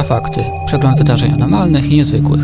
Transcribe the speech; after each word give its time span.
Infrafakty. 0.00 0.44
Przegląd 0.66 0.98
wydarzeń 0.98 1.32
anormalnych 1.32 1.84
i 1.84 1.96
niezwykłych. 1.96 2.40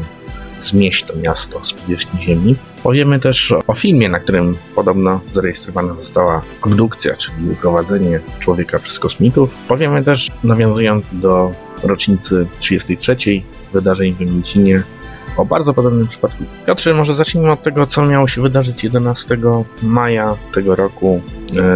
zmieść 0.65 1.03
to 1.03 1.13
miasto 1.15 1.65
z 1.65 1.73
powierzchni 1.73 2.23
Ziemi. 2.23 2.55
Powiemy 2.83 3.19
też 3.19 3.53
o 3.67 3.73
filmie, 3.73 4.09
na 4.09 4.19
którym 4.19 4.57
podobno 4.75 5.19
zarejestrowana 5.31 5.93
została 5.93 6.41
abdukcja, 6.61 7.15
czyli 7.15 7.49
uprowadzenie 7.51 8.19
człowieka 8.39 8.79
przez 8.79 8.99
kosmitów. 8.99 9.49
Powiemy 9.67 10.03
też, 10.03 10.31
nawiązując 10.43 11.05
do 11.11 11.51
rocznicy 11.83 12.47
33 12.59 13.15
wydarzeń 13.73 14.13
w 14.13 14.19
Mięcinie, 14.19 14.83
o 15.37 15.45
bardzo 15.45 15.73
podobnym 15.73 16.07
przypadku. 16.07 16.43
Piotrze, 16.67 16.93
może 16.93 17.15
zacznijmy 17.15 17.51
od 17.51 17.63
tego, 17.63 17.87
co 17.87 18.05
miało 18.05 18.27
się 18.27 18.41
wydarzyć 18.41 18.83
11 18.83 19.37
maja 19.83 20.35
tego 20.53 20.75
roku 20.75 21.21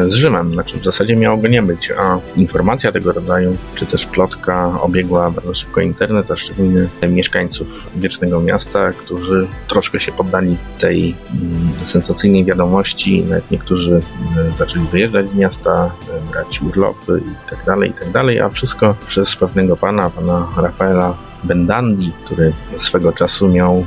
z 0.10 0.14
Rzymem. 0.14 0.54
Znaczy 0.54 0.78
w 0.78 0.84
zasadzie 0.84 1.16
miało 1.16 1.38
go 1.38 1.48
nie 1.48 1.62
być, 1.62 1.92
a 1.92 2.20
informacja 2.36 2.92
tego 2.92 3.12
rodzaju, 3.12 3.58
czy 3.76 3.86
też 3.86 4.06
plotka 4.06 4.82
obiegła 4.82 5.32
bardzo 5.32 5.54
szybko 5.54 5.82
internet, 5.82 6.32
a 6.32 6.36
szczególnie 6.36 6.88
mieszkańców 7.10 7.68
Wiecznego 7.96 8.40
Miasta, 8.40 8.92
którzy 8.92 9.48
troszkę 9.68 10.00
się 10.00 10.12
poddali 10.12 10.58
tej 10.80 11.16
mm, 11.32 11.70
sensacyjnej 11.86 12.46
wiadomości. 12.46 13.24
Nawet 13.24 13.52
niektórzy 13.52 14.02
e, 14.38 14.58
zaczęli 14.58 14.88
wyjeżdżać 14.88 15.30
z 15.30 15.36
miasta, 15.36 15.92
e, 16.28 16.32
brać 16.32 16.62
urlopy 16.62 17.22
i 17.26 17.50
tak 17.50 17.66
dalej, 17.66 17.90
i 17.90 17.94
tak 17.94 18.12
dalej, 18.12 18.40
a 18.40 18.50
wszystko 18.50 18.96
przez 19.08 19.36
pewnego 19.36 19.78
pana, 19.78 20.10
pana 20.10 20.48
Rafaela 20.58 21.18
Bendandi, 21.44 22.12
który 22.26 22.54
swego 22.78 23.12
czasu 23.12 23.48
miał 23.48 23.86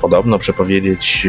podobno 0.00 0.38
przepowiedzieć 0.38 1.26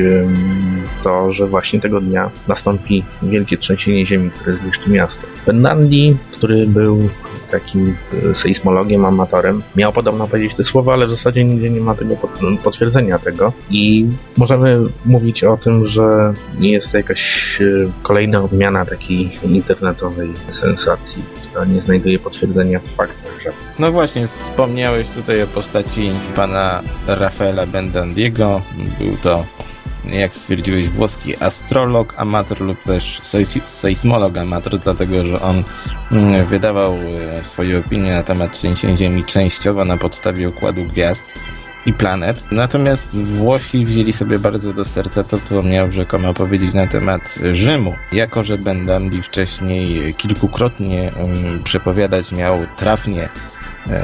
to, 1.04 1.34
że 1.34 1.48
właśnie 1.48 1.80
tego 1.80 2.02
dnia 2.02 2.32
nastąpi 2.48 3.04
wielkie 3.24 3.58
trzęsienie 3.58 4.06
ziemi, 4.06 4.32
które 4.32 4.58
zniszczy 4.58 4.90
miasto. 4.90 5.28
Bendandi, 5.46 6.18
który 6.42 6.68
był 6.68 7.10
takim 7.52 7.96
e, 8.32 8.36
sejsmologiem, 8.36 9.06
amatorem, 9.06 9.62
miał 9.76 9.94
podobno 9.94 10.28
powiedzieć 10.28 10.56
te 10.56 10.64
słowa, 10.64 10.94
ale 10.94 11.08
w 11.08 11.12
zasadzie 11.12 11.44
nigdzie 11.44 11.70
nie 11.70 11.82
ma 11.82 11.96
tego 11.96 12.16
potwierdzenia 12.64 13.20
tego 13.20 13.54
i 13.70 14.08
możemy 14.38 14.80
mówić 15.06 15.44
o 15.44 15.58
tym, 15.58 15.86
że 15.86 16.34
nie 16.60 16.72
jest 16.72 16.92
to 16.92 16.98
jakaś 16.98 17.58
e, 17.62 17.92
kolejna 18.04 18.44
odmiana 18.44 18.86
takiej 18.86 19.40
internetowej 19.44 20.30
sensacji, 20.54 21.24
która 21.50 21.66
nie 21.66 21.82
znajduje 21.82 22.20
potwierdzenia 22.20 22.80
w 22.80 22.96
faktach. 22.96 23.42
Że... 23.44 23.52
No 23.80 23.92
właśnie, 23.92 24.28
wspomniałeś 24.28 25.10
tutaj 25.10 25.44
o 25.44 25.48
postaci 25.48 26.12
pana 26.36 26.82
Rafaela 27.08 27.66
Bendandiego. 27.66 28.62
Był 29.00 29.18
to 29.24 29.46
jak 30.06 30.36
stwierdziłeś, 30.36 30.90
włoski 30.90 31.44
astrolog, 31.44 32.14
amator 32.18 32.62
lub 32.62 32.84
też 32.84 33.22
sejsmolog 33.66 34.38
amator, 34.38 34.80
dlatego 34.80 35.26
że 35.26 35.42
on 35.42 35.64
mm, 36.12 36.46
wydawał 36.46 36.94
e, 36.94 37.44
swoje 37.44 37.80
opinie 37.80 38.12
na 38.12 38.24
temat 38.24 38.52
trzęsień 38.52 38.98
Ziemi 38.98 39.26
częściowo 39.26 39.86
na 39.86 39.98
podstawie 39.98 40.50
układu 40.50 40.84
gwiazd 40.84 41.34
i 41.86 41.94
planet. 41.94 42.44
Natomiast 42.52 43.18
Włosi 43.24 43.86
wzięli 43.86 44.14
sobie 44.14 44.40
bardzo 44.40 44.74
do 44.74 44.86
serca 44.86 45.24
to, 45.24 45.38
co 45.38 45.62
miał 45.62 45.92
rzekomo 45.92 46.34
powiedzieć 46.34 46.74
na 46.74 46.88
temat 46.88 47.36
Rzymu. 47.52 47.96
Jako, 48.12 48.44
że 48.44 48.58
Bendandi 48.58 49.22
wcześniej 49.22 50.14
kilkukrotnie 50.14 51.12
um, 51.20 51.64
przepowiadać 51.64 52.32
miał 52.32 52.60
trafnie 52.78 53.30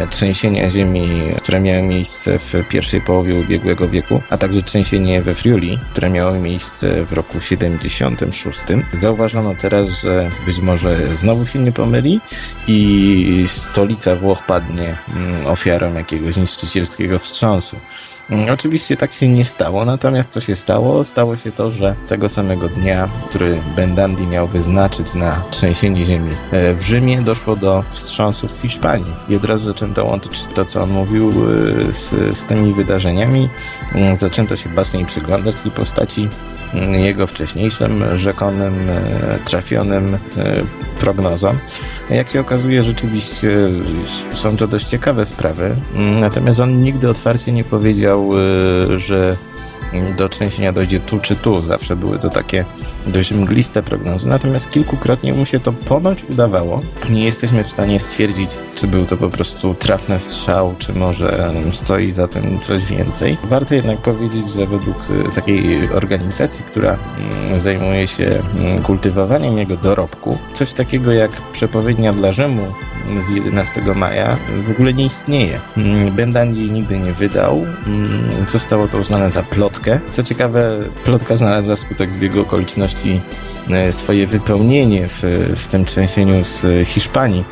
trzęsienia 0.09 0.69
ziemi, 0.69 1.09
które 1.37 1.59
miały 1.59 1.81
miejsce 1.81 2.39
w 2.39 2.53
pierwszej 2.69 3.01
połowie 3.01 3.35
ubiegłego 3.35 3.87
wieku, 3.87 4.21
a 4.29 4.37
także 4.37 4.61
trzęsienie 4.61 5.21
we 5.21 5.33
Friuli, 5.33 5.79
które 5.91 6.09
miało 6.09 6.31
miejsce 6.31 7.03
w 7.05 7.13
roku 7.13 7.41
76. 7.41 8.59
Zauważono 8.93 9.55
teraz, 9.55 9.89
że 9.89 10.29
być 10.45 10.59
może 10.59 11.17
znowu 11.17 11.47
się 11.47 11.59
nie 11.59 11.71
pomyli 11.71 12.19
i 12.67 13.45
stolica 13.47 14.15
Włoch 14.15 14.43
padnie 14.43 14.95
mm, 15.15 15.45
ofiarą 15.45 15.93
jakiegoś 15.93 16.37
niszczycielskiego 16.37 17.19
wstrząsu. 17.19 17.75
Mm, 18.29 18.53
oczywiście 18.53 18.97
tak 18.97 19.13
się 19.13 19.27
nie 19.27 19.45
stało, 19.45 19.85
natomiast 19.85 20.29
co 20.29 20.39
się 20.39 20.55
stało? 20.55 21.05
Stało 21.05 21.37
się 21.37 21.51
to, 21.51 21.71
że 21.71 21.95
tego 22.07 22.29
samego 22.29 22.69
dnia, 22.69 23.09
który 23.29 23.59
Bendandi 23.75 24.27
miał 24.27 24.47
wyznaczyć 24.47 25.13
na 25.13 25.43
trzęsienie 25.51 26.05
ziemi 26.05 26.31
e, 26.51 26.73
w 26.73 26.81
Rzymie, 26.81 27.21
doszło 27.21 27.55
do 27.55 27.83
wstrząsów 27.91 28.57
w 28.57 28.61
Hiszpanii. 28.61 29.13
I 29.29 29.35
od 29.35 29.45
razu 29.45 29.65
zaczęto 29.65 30.05
łączyć 30.05 30.43
to, 30.55 30.65
co 30.65 30.83
on 30.83 30.89
mówił 30.89 31.29
e, 31.29 31.93
z, 31.93 32.37
z 32.37 32.45
tymi 32.45 32.73
wydarzeniami. 32.73 33.49
Mm, 33.95 34.17
zaczęto 34.17 34.55
się 34.55 34.69
baczniej 34.69 35.05
przyglądać 35.05 35.55
tej 35.55 35.71
postaci 35.71 36.29
mm, 36.73 36.93
jego 36.93 37.27
wcześniejszym, 37.27 38.17
rzekomym, 38.17 38.89
e, 38.89 39.39
trafionym 39.45 40.17
prognozom. 40.99 41.57
Jak 42.09 42.29
się 42.29 42.39
okazuje, 42.39 42.83
rzeczywiście 42.83 43.49
są 44.31 44.57
to 44.57 44.67
dość 44.67 44.87
ciekawe 44.87 45.25
sprawy. 45.25 45.75
Natomiast 45.95 46.59
on 46.59 46.81
nigdy 46.81 47.09
otwarcie 47.09 47.51
nie 47.51 47.63
powiedział, 47.63 48.31
y, 48.93 48.99
że 48.99 49.37
do 50.17 50.29
trzęsienia 50.29 50.71
dojdzie 50.71 50.99
tu 50.99 51.19
czy 51.19 51.35
tu. 51.35 51.65
Zawsze 51.65 51.95
były 51.95 52.19
to 52.19 52.29
takie 52.29 52.65
dość 53.07 53.31
mgliste 53.31 53.83
prognozy. 53.83 54.27
Natomiast 54.27 54.71
kilkukrotnie 54.71 55.33
mu 55.33 55.45
się 55.45 55.59
to 55.59 55.73
ponoć 55.73 56.23
udawało. 56.29 56.81
Nie 57.09 57.25
jesteśmy 57.25 57.63
w 57.63 57.71
stanie 57.71 57.99
stwierdzić, 57.99 58.51
czy 58.75 58.87
był 58.87 59.05
to 59.05 59.17
po 59.17 59.29
prostu 59.29 59.73
trafny 59.73 60.19
strzał, 60.19 60.75
czy 60.79 60.93
może 60.93 61.53
stoi 61.73 62.13
za 62.13 62.27
tym 62.27 62.59
coś 62.59 62.85
więcej. 62.85 63.37
Warto 63.43 63.75
jednak 63.75 63.97
powiedzieć, 63.97 64.51
że 64.51 64.65
według 64.65 64.97
y, 65.09 65.35
takiej 65.35 65.89
organizacji, 65.89 66.63
która 66.65 66.97
mm, 67.47 67.59
zajmuje 67.59 68.07
się 68.07 68.31
mm, 68.59 68.83
kultywowaniem 68.83 69.57
jego 69.57 69.77
dorobku, 69.77 70.37
coś 70.53 70.73
takiego 70.73 71.11
jak 71.11 71.31
przepowiednia 71.31 72.13
dla 72.13 72.31
Rzymu 72.31 72.67
z 73.21 73.35
11 73.35 73.81
maja 73.95 74.37
w 74.67 74.71
ogóle 74.71 74.93
nie 74.93 75.05
istnieje. 75.05 75.59
Mm, 75.77 76.11
Bendandi 76.11 76.59
jej 76.59 76.71
nigdy 76.71 76.99
nie 76.99 77.13
wydał. 77.13 77.65
Zostało 78.47 78.87
to 78.87 78.97
uznane 78.97 79.31
za 79.31 79.43
plotkę. 79.43 79.99
Co 80.11 80.23
ciekawe, 80.23 80.79
plotka 81.05 81.37
znalazła 81.37 81.75
skutek 81.75 82.11
zbiegu 82.11 82.41
okoliczności 82.41 82.96
e, 83.69 83.93
swoje 83.93 84.27
wypełnienie 84.27 85.07
w, 85.07 85.21
w 85.55 85.67
tym 85.67 85.85
trzęsieniu 85.85 86.45
z 86.45 86.87
Hiszpanii. 86.87 87.43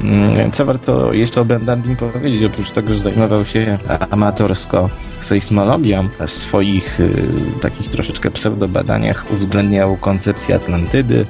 Mm, 0.00 0.52
co 0.52 0.64
warto 0.64 1.12
jeszcze 1.12 1.40
o 1.40 1.44
Bendandim 1.44 1.96
powiedzieć, 1.96 2.44
oprócz 2.44 2.70
tego, 2.70 2.94
że 2.94 3.00
zajmował 3.00 3.44
się 3.44 3.78
amatorsko 4.10 4.90
sejsmologią, 5.24 6.08
w 6.26 6.30
swoich 6.30 7.00
y, 7.00 7.10
takich 7.62 7.90
troszeczkę 7.90 8.30
pseudobadaniach 8.30 9.30
uwzględniał 9.32 9.96
koncepcję 9.96 10.54
Atlantydy, 10.54 11.26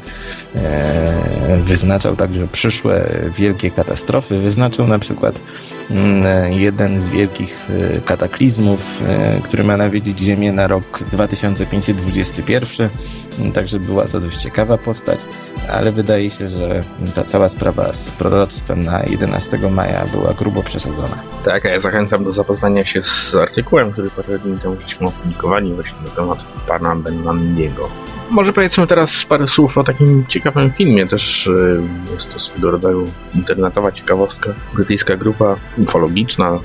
e, 0.54 1.58
wyznaczał 1.66 2.16
także 2.16 2.46
przyszłe 2.48 3.10
wielkie 3.38 3.70
katastrofy, 3.70 4.38
wyznaczył 4.38 4.86
na 4.86 4.98
przykład 4.98 5.34
mm, 5.90 6.52
jeden 6.52 7.02
z 7.02 7.08
wielkich 7.08 7.66
kataklizmów, 8.04 9.02
który 9.42 9.64
ma 9.64 9.76
nawiedzić 9.76 10.18
Ziemię 10.18 10.52
na 10.52 10.66
rok 10.66 11.04
2521. 11.12 12.88
Także 13.54 13.80
była 13.80 14.04
to 14.04 14.20
dość 14.20 14.36
ciekawa 14.36 14.78
postać, 14.78 15.20
ale 15.70 15.92
wydaje 15.92 16.30
się, 16.30 16.48
że 16.48 16.82
ta 17.14 17.24
cała 17.24 17.48
sprawa 17.48 17.92
z 17.92 18.10
proroctwem 18.10 18.84
na 18.84 19.02
11 19.02 19.58
maja 19.70 20.06
była 20.06 20.32
grubo 20.32 20.62
przesadzona. 20.62 21.22
Tak, 21.44 21.66
a 21.66 21.68
ja 21.68 21.80
zachęcam 21.80 22.24
do 22.24 22.32
zapoznania 22.32 22.84
się 22.84 23.02
z 23.02 23.34
artykułem, 23.34 23.92
który 23.92 24.10
parę 24.10 24.38
dni 24.38 24.58
temu 24.58 24.76
żeśmy 24.80 25.06
opublikowali 25.06 25.74
właśnie 25.74 25.96
na 26.04 26.10
temat 26.10 26.44
pana 26.68 26.96
Benlandiego. 26.96 27.88
Może 28.30 28.52
powiedzmy 28.52 28.86
teraz 28.86 29.24
parę 29.24 29.48
słów 29.48 29.78
o 29.78 29.84
takim 29.84 30.26
ciekawym 30.28 30.72
filmie. 30.72 31.06
Też 31.06 31.46
y, 31.46 31.80
jest 32.14 32.32
to 32.32 32.40
swego 32.40 32.70
rodzaju 32.70 33.06
internetowa 33.34 33.92
ciekawostka. 33.92 34.54
Brytyjska 34.74 35.16
grupa 35.16 35.56
ufologiczna 35.78 36.58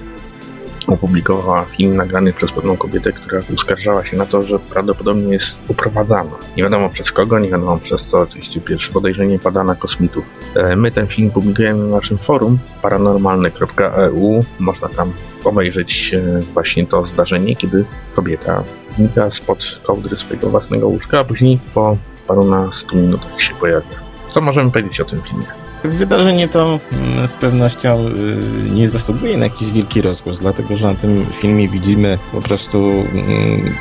opublikowała 0.88 1.66
film 1.66 1.96
nagrany 1.96 2.34
przez 2.34 2.52
pewną 2.52 2.78
kobietę, 2.78 3.14
która 3.14 3.42
uskarżała 3.54 4.06
się 4.06 4.18
na 4.18 4.26
to, 4.26 4.42
że 4.44 4.60
prawdopodobnie 4.60 5.34
jest 5.34 5.60
uprowadzana. 5.68 6.32
Nie 6.58 6.64
wiadomo 6.64 6.90
przez 6.90 7.12
kogo, 7.12 7.40
nie 7.40 7.50
wiadomo 7.50 7.78
przez 7.78 8.06
co. 8.06 8.20
Oczywiście 8.20 8.62
pierwsze 8.62 8.94
podejrzenie 8.94 9.40
pada 9.40 9.64
na 9.64 9.76
kosmitów. 9.76 10.26
E, 10.56 10.76
my 10.76 10.92
ten 10.92 11.08
film 11.08 11.32
publikujemy 11.32 11.84
na 11.84 11.96
naszym 11.96 12.18
forum 12.18 12.60
paranormalne.eu. 12.82 14.44
Można 14.60 14.90
tam 14.90 15.14
obejrzeć 15.44 16.14
e, 16.14 16.40
właśnie 16.54 16.88
to 16.88 17.06
zdarzenie, 17.06 17.56
kiedy 17.56 17.86
kobieta 18.16 18.64
znika 18.92 19.32
spod 19.32 19.80
kołdry 19.84 20.18
swojego 20.18 20.50
własnego 20.50 20.88
łóżka, 20.88 21.20
a 21.20 21.24
później 21.24 21.60
po 21.74 21.98
parunastu 22.28 22.98
minutach 22.98 23.42
się 23.42 23.56
pojawia. 23.56 24.07
Co 24.38 24.42
możemy 24.42 24.72
powiedzieć 24.72 25.00
o 25.00 25.06
tym 25.06 25.22
filmie? 25.22 25.46
Wydarzenie 25.84 26.48
to 26.48 26.80
mm, 26.92 27.28
z 27.28 27.36
pewnością 27.36 28.08
y, 28.08 28.72
nie 28.72 28.90
zasługuje 28.90 29.38
na 29.38 29.44
jakiś 29.44 29.72
wielki 29.72 30.02
rozgłos, 30.02 30.40
dlatego 30.40 30.78
że 30.78 30.88
na 30.88 30.96
tym 30.96 31.26
filmie 31.40 31.68
widzimy 31.68 32.18
po 32.32 32.42
prostu 32.42 32.78
mm, 32.78 33.76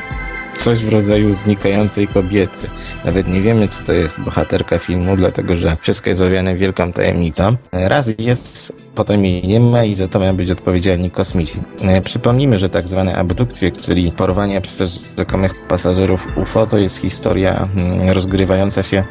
coś 0.58 0.84
w 0.84 0.88
rodzaju 0.88 1.34
znikającej 1.34 2.08
kobiety. 2.08 2.68
Nawet 3.04 3.28
nie 3.28 3.40
wiemy, 3.40 3.68
co 3.68 3.76
to 3.86 3.92
jest 3.92 4.20
bohaterka 4.20 4.78
filmu, 4.78 5.16
dlatego 5.16 5.56
że 5.56 5.76
wszystko 5.80 6.10
jest 6.10 6.20
owiane 6.20 6.56
wielką 6.56 6.92
tajemnicą. 6.92 7.56
Raz 7.72 8.10
jest, 8.18 8.72
potem 8.94 9.24
jej 9.24 9.48
nie 9.48 9.60
ma 9.60 9.84
i 9.84 9.94
za 9.94 10.08
to 10.08 10.18
mają 10.18 10.36
być 10.36 10.50
odpowiedzialni 10.50 11.10
kosmici. 11.10 11.60
Przypomnijmy, 12.04 12.58
że 12.58 12.70
tak 12.70 12.88
zwane 12.88 13.16
abdukcje, 13.16 13.72
czyli 13.72 14.12
porwania 14.12 14.60
przez 14.60 15.04
rzekomych 15.18 15.66
pasażerów 15.68 16.38
UFO, 16.38 16.66
to 16.66 16.78
jest 16.78 16.96
historia 16.96 17.68
mm, 17.76 18.10
rozgrywająca 18.10 18.82
się 18.82 19.04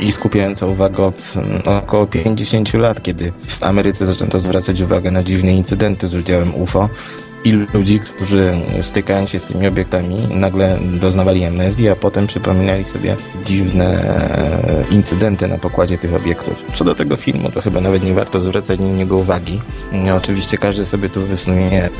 i 0.00 0.12
skupiająca 0.12 0.66
uwagę 0.66 1.04
od 1.04 1.32
mm, 1.36 1.62
około 1.64 2.06
50 2.06 2.74
lat, 2.74 3.02
kiedy 3.02 3.32
w 3.48 3.62
Ameryce 3.62 4.06
zaczęto 4.06 4.40
zwracać 4.40 4.80
uwagę 4.80 5.10
na 5.10 5.22
dziwne 5.22 5.52
incydenty 5.52 6.08
z 6.08 6.14
udziałem 6.14 6.54
UFO 6.54 6.88
ilu 7.46 7.66
ludzi, 7.74 8.00
którzy 8.00 8.52
stykając 8.82 9.30
się 9.30 9.40
z 9.40 9.44
tymi 9.44 9.66
obiektami 9.66 10.16
nagle 10.30 10.78
doznawali 10.82 11.44
amnezji, 11.44 11.88
a 11.88 11.96
potem 11.96 12.26
przypominali 12.26 12.84
sobie 12.84 13.16
dziwne 13.46 13.84
e, 13.84 14.94
incydenty 14.94 15.48
na 15.48 15.58
pokładzie 15.58 15.98
tych 15.98 16.14
obiektów. 16.14 16.62
Co 16.74 16.84
do 16.84 16.94
tego 16.94 17.16
filmu, 17.16 17.50
to 17.50 17.60
chyba 17.60 17.80
nawet 17.80 18.04
nie 18.04 18.14
warto 18.14 18.40
zwracać 18.40 18.80
na 18.80 18.86
niego 18.86 19.16
uwagi. 19.16 19.60
Oczywiście 20.16 20.58
każdy 20.58 20.86
sobie 20.86 21.08
tu 21.08 21.20
wysnuje 21.20 21.90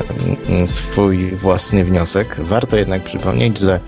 mm, 0.49 0.67
swój 0.67 1.31
własny 1.31 1.83
wniosek. 1.83 2.35
Warto 2.39 2.77
jednak 2.77 3.03
przypomnieć, 3.03 3.59
że 3.59 3.79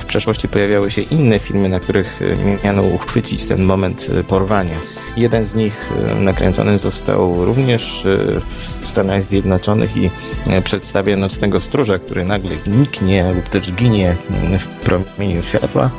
w 0.00 0.04
przeszłości 0.04 0.48
pojawiały 0.48 0.90
się 0.90 1.02
inne 1.02 1.38
filmy, 1.38 1.68
na 1.68 1.80
których 1.80 2.20
miano 2.64 2.82
uchwycić 2.82 3.44
ten 3.44 3.62
moment 3.62 4.06
porwania. 4.28 4.76
Jeden 5.16 5.46
z 5.46 5.54
nich 5.54 5.92
e, 6.10 6.14
nakręcony 6.14 6.78
został 6.78 7.44
również 7.44 8.06
e, 8.06 8.40
w 8.80 8.86
Stanach 8.86 9.24
Zjednoczonych 9.24 9.96
i 9.96 10.10
e, 10.46 10.62
przedstawia 10.62 11.16
nocnego 11.16 11.60
stróża, 11.60 11.98
który 11.98 12.24
nagle 12.24 12.50
niknie 12.66 13.32
lub 13.32 13.48
też 13.48 13.72
ginie 13.72 14.16
w 14.58 14.66
promieniu 14.66 15.42
światła 15.42 15.90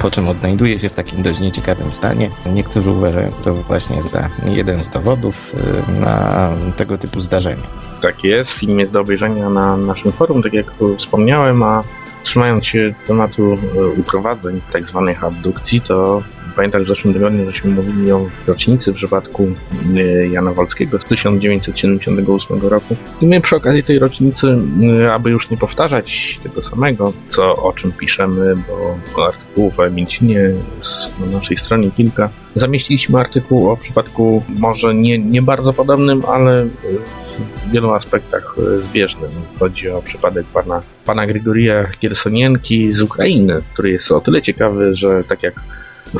po 0.00 0.10
czym 0.10 0.28
odnajduje 0.28 0.80
się 0.80 0.88
w 0.88 0.92
takim 0.92 1.22
dość 1.22 1.40
nieciekawym 1.40 1.92
stanie. 1.92 2.30
Niektórzy 2.46 2.90
uważają 2.90 3.30
to 3.44 3.54
właśnie 3.54 4.02
za 4.02 4.30
jeden 4.46 4.84
z 4.84 4.88
dowodów 4.88 5.56
na 6.00 6.50
tego 6.76 6.98
typu 6.98 7.20
zdarzenie. 7.20 7.62
Tak 8.02 8.24
jest, 8.24 8.50
film 8.50 8.80
jest 8.80 8.92
do 8.92 9.00
obejrzenia 9.00 9.50
na 9.50 9.76
naszym 9.76 10.12
forum, 10.12 10.42
tak 10.42 10.52
jak 10.52 10.66
wspomniałem, 10.98 11.62
a 11.62 11.82
trzymając 12.22 12.66
się 12.66 12.94
tematu 13.06 13.58
uprowadzeń, 13.96 14.60
tak 14.72 14.88
zwanych 14.88 15.24
abdukcji, 15.24 15.80
to 15.80 16.22
Pamiętam, 16.56 16.80
że 16.80 16.84
w 16.84 16.88
zeszłym 16.88 17.14
tygodniu 17.14 17.46
żeśmy 17.46 17.70
mówili 17.70 18.12
o 18.12 18.26
rocznicy 18.46 18.92
w 18.92 18.94
przypadku 18.94 19.52
y, 19.96 20.28
Jana 20.32 20.52
Wolskiego 20.52 20.98
z 20.98 21.04
1978 21.04 22.60
roku. 22.62 22.96
I 23.20 23.26
my 23.26 23.40
przy 23.40 23.56
okazji 23.56 23.82
tej 23.82 23.98
rocznicy, 23.98 24.58
y, 25.06 25.12
aby 25.12 25.30
już 25.30 25.50
nie 25.50 25.56
powtarzać 25.56 26.40
tego 26.42 26.62
samego, 26.62 27.12
co 27.28 27.56
o 27.56 27.72
czym 27.72 27.92
piszemy, 27.92 28.56
bo 29.14 29.26
artykułów 29.26 29.78
o 29.78 29.86
Emincinie 29.86 30.50
na 31.20 31.26
naszej 31.26 31.56
stronie 31.56 31.90
kilka, 31.90 32.30
zamieściliśmy 32.56 33.20
artykuł 33.20 33.70
o 33.70 33.76
przypadku 33.76 34.42
może 34.48 34.94
nie, 34.94 35.18
nie 35.18 35.42
bardzo 35.42 35.72
podobnym, 35.72 36.22
ale 36.28 36.66
w 37.66 37.70
wielu 37.72 37.92
aspektach 37.92 38.56
zbieżnym. 38.90 39.30
Chodzi 39.58 39.90
o 39.90 40.02
przypadek 40.02 40.46
pana, 40.46 40.82
pana 41.04 41.26
Grigoria 41.26 41.84
Kiersonienki 42.00 42.92
z 42.92 43.02
Ukrainy, 43.02 43.62
który 43.72 43.90
jest 43.90 44.12
o 44.12 44.20
tyle 44.20 44.42
ciekawy, 44.42 44.94
że 44.94 45.24
tak 45.24 45.42
jak 45.42 45.54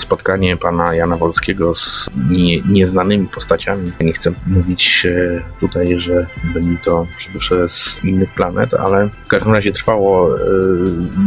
spotkanie 0.01 0.57
pana 0.57 0.95
Jana 0.95 1.17
Wolskiego 1.17 1.75
z 1.75 2.11
nie, 2.31 2.61
nieznanymi 2.61 3.29
postaciami. 3.29 3.93
Nie 4.01 4.13
chcę 4.13 4.33
mówić 4.47 5.07
e, 5.07 5.43
tutaj, 5.61 6.01
że 6.01 6.27
byli 6.55 6.79
to 6.85 7.07
przybysze 7.17 7.69
z 7.71 8.05
innych 8.05 8.35
planet, 8.35 8.75
ale 8.75 9.09
w 9.09 9.27
każdym 9.27 9.53
razie 9.53 9.73
trwało 9.73 10.37
e, 10.37 10.41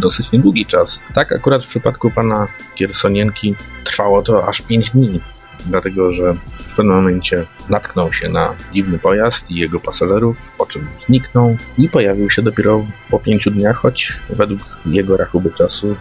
dosyć 0.01 0.31
niedługi 0.31 0.65
czas. 0.65 0.99
Tak 1.15 1.31
akurat 1.31 1.63
w 1.63 1.67
przypadku 1.67 2.11
pana 2.11 2.47
Kiersonienki 2.75 3.55
trwało 3.83 4.21
to 4.21 4.47
aż 4.47 4.61
5 4.61 4.89
dni 4.89 5.19
dlatego 5.65 6.13
że 6.13 6.33
w 6.59 6.75
pewnym 6.75 6.95
momencie 6.95 7.45
natknął 7.69 8.13
się 8.13 8.29
na 8.29 8.55
dziwny 8.73 8.99
pojazd 8.99 9.51
i 9.51 9.55
jego 9.55 9.79
pasażerów, 9.79 10.37
po 10.57 10.65
czym 10.65 10.87
zniknął 11.07 11.57
i 11.77 11.89
pojawił 11.89 12.29
się 12.29 12.41
dopiero 12.41 12.85
po 13.09 13.19
pięciu 13.19 13.51
dniach, 13.51 13.75
choć 13.75 14.19
według 14.29 14.61
jego 14.85 15.17
rachuby 15.17 15.51
czasu 15.51 15.95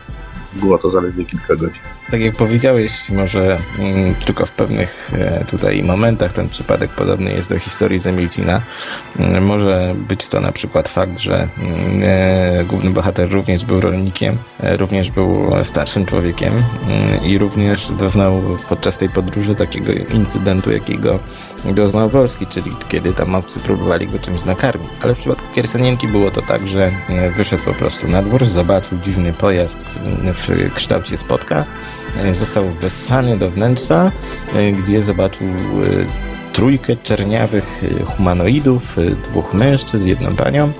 było 0.56 0.79
to 0.79 0.91
zaledwie 0.91 1.25
kilka 1.25 1.56
godzin. 1.56 1.81
Tak 2.11 2.20
jak 2.20 2.37
powiedziałeś, 2.37 3.11
może 3.11 3.58
mm, 3.79 4.14
tylko 4.14 4.47
w 4.47 4.53
pewnych 4.53 5.11
e, 5.12 5.44
tutaj 5.44 5.82
momentach 5.82 6.32
ten 6.32 6.49
przypadek 6.49 6.91
podobny 6.91 7.32
jest 7.32 7.50
do 7.50 7.58
historii 7.58 7.99
Zemilcina. 7.99 8.61
Mm, 9.19 9.44
może 9.44 9.94
być 10.08 10.29
to 10.29 10.41
na 10.41 10.53
przykład 10.53 10.88
fakt, 10.88 11.19
że 11.19 11.35
mm, 11.35 12.03
e, 12.03 12.64
główny 12.64 12.91
bohater 12.91 13.32
również 13.32 13.64
był 13.64 13.81
rolnikiem, 13.81 14.37
e, 14.62 14.76
również 14.76 15.11
był 15.11 15.50
starszym 15.64 16.06
człowiekiem 16.06 16.53
i 17.25 17.38
również 17.38 17.88
doznał 17.88 18.43
podczas 18.69 18.99
tej 18.99 19.08
podróży 19.08 19.55
takiego 19.55 19.93
incydentu, 19.93 20.73
jakiego 20.73 21.19
doznał 21.64 22.08
Wolski, 22.08 22.47
czyli 22.47 22.70
kiedy 22.88 23.12
tam 23.12 23.35
obcy 23.35 23.61
próbowali 23.61 24.06
go 24.06 24.19
czymś 24.19 24.44
nakarmić. 24.44 24.88
Ale 25.03 25.14
w 25.14 25.19
przypadku 25.19 25.55
Kiersonienki 25.55 26.08
było 26.08 26.31
to 26.31 26.43
tak, 26.43 26.69
że 26.69 26.93
wyszedł 27.37 27.64
po 27.64 27.73
prostu 27.73 28.08
na 28.08 28.23
dwór, 28.23 28.47
zobaczył 28.47 28.99
dziwny 29.05 29.32
pojazd 29.32 29.85
w 30.35 30.45
kształcie 30.75 31.19
spotka, 31.19 31.64
E, 32.16 32.34
został 32.34 32.64
wessany 32.70 33.37
do 33.38 33.50
wnętrza, 33.50 34.12
e, 34.54 34.72
gdzie 34.72 35.02
zobaczył 35.02 35.46
e, 35.48 35.52
trójkę 36.52 36.96
czerniawych 36.96 37.82
humanoidów, 38.06 38.96
dwóch 39.31 39.54
mężczyzn, 39.54 40.06
jedną 40.06 40.37
panią. 40.37 40.72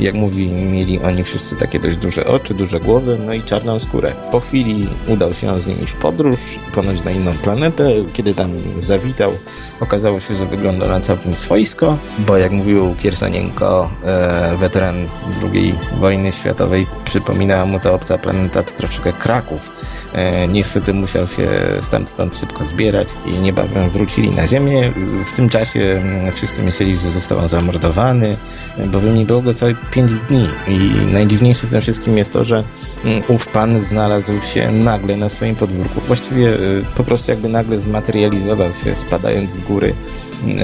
Jak 0.00 0.14
mówi, 0.14 0.46
mieli 0.46 0.98
oni 0.98 1.24
wszyscy 1.24 1.56
takie 1.56 1.80
dość 1.80 1.98
duże 1.98 2.26
oczy, 2.26 2.54
duże 2.54 2.80
głowy, 2.80 3.18
no 3.26 3.34
i 3.34 3.42
czarną 3.42 3.80
skórę. 3.80 4.12
Po 4.32 4.40
chwili 4.40 4.86
udał 5.08 5.34
się 5.34 5.60
z 5.60 5.66
nimi 5.66 5.86
w 5.86 5.92
podróż, 5.94 6.38
ponoć 6.74 7.04
na 7.04 7.10
inną 7.10 7.32
planetę. 7.32 7.90
Kiedy 8.12 8.34
tam 8.34 8.52
zawitał, 8.80 9.32
okazało 9.80 10.20
się, 10.20 10.34
że 10.34 10.46
wygląda 10.46 10.88
na 10.88 11.00
całkiem 11.00 11.34
swojsko, 11.34 11.96
bo 12.18 12.36
jak 12.36 12.52
mówił 12.52 12.94
Kiersanienko, 13.02 13.90
e, 14.04 14.56
weteran 14.56 15.06
II 15.52 15.74
wojny 16.00 16.32
światowej, 16.32 16.86
przypominała 17.04 17.66
mu 17.66 17.80
ta 17.80 17.92
obca 17.92 18.18
planeta 18.18 18.62
troszeczkę 18.62 19.12
Kraków 19.12 19.60
E, 19.60 19.99
niestety 20.48 20.94
musiał 20.94 21.28
się 21.28 21.48
stamtąd 21.82 22.38
szybko 22.38 22.64
zbierać 22.64 23.08
i 23.26 23.30
niebawem 23.30 23.90
wrócili 23.90 24.30
na 24.30 24.48
ziemię. 24.48 24.92
W 25.32 25.36
tym 25.36 25.48
czasie 25.48 25.80
mm, 25.80 26.32
wszyscy 26.32 26.62
myśleli, 26.62 26.96
że 26.96 27.10
został 27.10 27.48
zamordowany, 27.48 28.36
bowiem 28.86 29.14
nie 29.14 29.24
było 29.24 29.42
go 29.42 29.54
całe 29.54 29.74
5 29.90 30.12
dni. 30.12 30.48
I 30.68 31.12
najdziwniejsze 31.12 31.66
w 31.66 31.70
tym 31.70 31.80
wszystkim 31.80 32.18
jest 32.18 32.32
to, 32.32 32.44
że 32.44 32.64
mm, 33.04 33.22
ów 33.28 33.46
pan 33.46 33.80
znalazł 33.82 34.32
się 34.54 34.72
nagle 34.72 35.16
na 35.16 35.28
swoim 35.28 35.56
podwórku. 35.56 36.00
Właściwie 36.00 36.48
y, 36.48 36.84
po 36.96 37.04
prostu 37.04 37.30
jakby 37.30 37.48
nagle 37.48 37.78
zmaterializował 37.78 38.68
się, 38.84 38.94
spadając 38.94 39.52
z 39.52 39.60
góry 39.60 39.94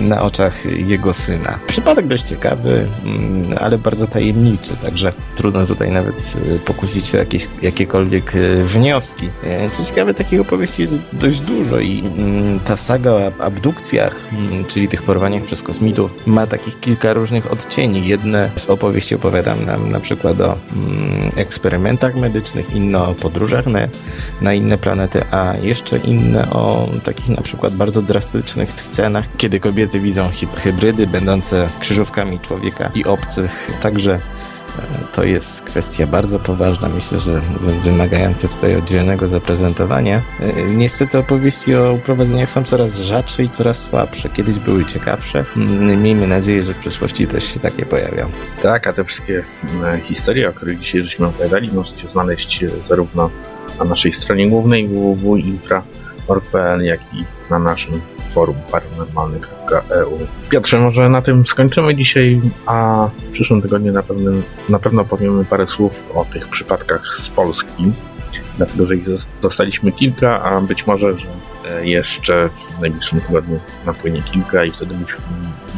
na 0.03 0.23
oczach 0.23 0.79
jego 0.79 1.15
syna. 1.15 1.59
Przypadek 1.67 2.07
dość 2.07 2.25
ciekawy, 2.25 2.87
mm, 3.05 3.59
ale 3.61 3.79
bardzo 3.79 4.07
tajemniczy, 4.07 4.77
także 4.83 5.13
trudno 5.37 5.67
tutaj 5.67 5.91
nawet 5.91 6.37
y, 6.55 6.59
pokusić 6.59 7.07
się 7.07 7.19
jakieś, 7.19 7.49
jakiekolwiek 7.63 8.35
y, 8.35 8.65
wnioski. 8.65 9.29
E, 9.45 9.71
co 9.71 9.85
ciekawe, 9.85 10.15
takich 10.15 10.41
opowieści 10.41 10.83
jest 10.83 10.99
dość 11.13 11.41
dużo 11.41 11.81
i 11.81 12.05
mm, 12.19 12.61
ta 12.61 12.77
saga 12.77 13.11
o 13.11 13.33
abdukcjach, 13.39 14.15
mm, 14.33 14.65
czyli 14.65 14.89
tych 14.89 15.03
porwaniach 15.03 15.43
przez 15.43 15.63
kosmitów, 15.63 16.27
ma 16.27 16.47
takich 16.47 16.81
kilka 16.81 17.13
różnych 17.13 17.53
odcieni. 17.53 18.09
Jedne 18.09 18.51
z 18.57 18.67
opowieści 18.67 19.15
opowiadam 19.15 19.65
nam 19.65 19.91
na 19.91 20.01
przykład 20.01 20.41
o 20.41 20.57
eksperymentach 21.37 22.17
medycznych, 22.17 22.77
inne 22.77 23.03
o 23.03 23.15
podróżach 23.15 23.67
na, 23.67 23.81
na 24.41 24.55
inne 24.55 24.79
planety, 24.79 25.23
a 25.31 25.55
jeszcze 25.63 25.97
inne 25.97 26.51
o 26.51 26.89
takich 27.05 27.29
na 27.29 27.43
przykład 27.43 27.75
bardzo 27.75 28.03
drastycznych 28.03 28.71
scenach, 28.81 29.25
kiedy 29.37 29.61
kobiety 29.67 30.01
widzą 30.01 30.31
hybrydy 30.57 31.07
będące 31.07 31.69
krzyżówkami 31.81 32.41
człowieka 32.41 32.91
i 32.95 33.05
obcych. 33.05 33.51
Także 33.83 34.13
e, 34.15 34.21
to 35.15 35.25
jest 35.25 35.63
kwestia 35.63 36.07
bardzo 36.07 36.39
poważna, 36.39 36.89
myślę, 36.89 37.19
że 37.19 37.41
wymagająca 37.85 38.49
tutaj 38.49 38.77
oddzielnego 38.77 39.29
zaprezentowania. 39.29 40.23
E, 40.41 40.63
niestety 40.63 41.19
opowieści 41.19 41.75
o 41.75 41.93
uprowadzeniach 41.93 42.51
są 42.51 42.65
coraz 42.65 42.97
rzadsze 42.97 43.43
i 43.43 43.49
coraz 43.49 43.79
słabsze. 43.79 44.29
Kiedyś 44.29 44.59
były 44.59 44.85
ciekawsze. 44.85 45.45
Mm, 45.57 46.03
miejmy 46.03 46.27
nadzieję, 46.27 46.63
że 46.63 46.75
w 46.75 46.79
przyszłości 46.79 47.27
też 47.27 47.45
się 47.45 47.61
takie 47.61 47.87
pojawią. 47.87 48.29
Tak, 48.63 48.87
a 48.87 48.93
te 48.93 49.05
wszystkie 49.05 49.45
e, 49.85 49.99
historie, 50.01 50.49
o 50.49 50.53
których 50.53 50.79
dzisiaj 50.79 51.03
żeśmy 51.03 51.27
opowiadali, 51.27 51.71
możecie 51.73 52.09
znaleźć 52.09 52.65
zarówno 52.89 53.31
na 53.79 53.85
naszej 53.85 54.13
stronie 54.13 54.51
głównej 54.51 54.89
www.infra.org.pl, 56.27 56.85
jak 56.85 57.01
i 57.15 57.25
na 57.51 57.59
naszym 57.59 58.01
forum 58.35 58.57
paranormalny.eu. 58.71 60.19
Piotrze, 60.49 60.81
może 60.81 61.09
na 61.09 61.23
tym 61.23 61.47
skończymy 61.47 61.95
dzisiaj, 61.95 62.41
a 62.67 63.09
w 63.29 63.31
przyszłym 63.31 63.63
tygodniu 63.63 63.93
na, 63.93 64.03
pewnym, 64.03 64.43
na 64.69 64.79
pewno 64.79 65.05
powiemy 65.05 65.45
parę 65.45 65.67
słów 65.67 65.93
o 66.15 66.25
tych 66.25 66.49
przypadkach 66.49 67.17
z 67.19 67.29
Polski, 67.29 67.93
dlatego 68.57 68.87
że 68.87 68.97
ich 68.97 69.05
dostaliśmy 69.43 69.93
kilka, 69.93 70.43
a 70.43 70.61
być 70.61 70.87
może, 70.87 71.19
że 71.19 71.27
e, 71.71 71.87
jeszcze 71.87 72.49
w 72.49 72.81
najbliższym 72.81 73.21
tygodniu 73.21 73.61
napłynie 73.87 74.23
kilka 74.23 74.65
i 74.65 74.71
wtedy 74.71 74.95
byśmy 74.95 75.19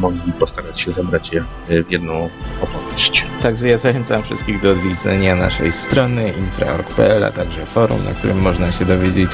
mogli 0.01 0.33
postarać 0.33 0.81
się 0.81 0.93
zebrać 0.93 1.33
je 1.33 1.45
w 1.69 1.93
jedną 1.93 2.29
opowieść. 2.63 2.88
Opowieść. 2.99 3.25
Także 3.43 3.69
ja 3.69 3.79
zachęcam 3.79 4.23
wszystkich 4.23 4.63
do 4.63 4.71
odwiedzenia 4.71 5.37
naszej 5.37 5.73
strony 5.73 6.33
infra.org.pl, 6.39 7.25
a 7.25 7.33
także 7.33 7.67
forum, 7.67 8.05
na 8.05 8.11
którym 8.11 8.39
można 8.43 8.73
się 8.73 8.85
dowiedzieć 8.85 9.31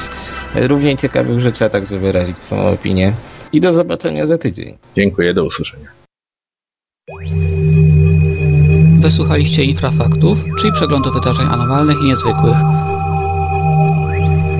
równie 0.55 0.97
ciekawych 0.97 1.41
rzeczy, 1.41 1.65
a 1.65 1.69
także 1.69 1.99
wyrazić 1.99 2.39
swoją 2.39 2.67
opinię. 2.67 3.13
I 3.51 3.61
do 3.61 3.73
zobaczenia 3.73 4.25
za 4.25 4.37
tydzień. 4.37 4.77
Dziękuję, 4.95 5.33
do 5.33 5.45
usłyszenia. 5.45 5.89
Wysłuchaliście 8.99 9.63
Infrafaktów, 9.63 10.43
czyli 10.59 10.73
przeglądu 10.73 11.11
wydarzeń 11.11 11.47
anormalnych 11.51 11.97
i 12.01 12.05
niezwykłych. 12.05 12.57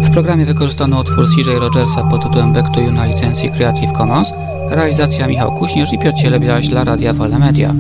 W 0.02 0.14
programie 0.14 0.46
wykorzystano 0.46 1.00
utwór 1.00 1.26
CJ 1.36 1.50
Rogersa 1.60 2.04
pod 2.04 2.24
tytułem 2.24 2.54
Back 2.54 2.74
to 2.74 2.80
You 2.80 2.92
na 2.92 3.06
licencji 3.06 3.52
Creative 3.52 3.92
Commons, 3.92 4.34
realizacja 4.70 5.28
Michał 5.28 5.52
Kuśnierz 5.52 5.94
i 5.94 6.00
Piotr 6.00 6.18
Cielebiaś 6.18 6.68
dla 6.68 6.84
Radia 6.84 7.14
Wolne 7.14 7.40
Media. 7.40 7.74